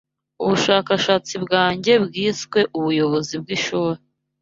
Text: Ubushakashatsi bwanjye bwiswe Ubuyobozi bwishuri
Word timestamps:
Ubushakashatsi 0.43 1.33
bwanjye 1.43 1.93
bwiswe 2.05 2.59
Ubuyobozi 2.77 3.35
bwishuri 3.41 3.99